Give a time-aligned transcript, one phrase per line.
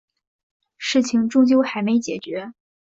[0.79, 2.53] 事情终究还没解决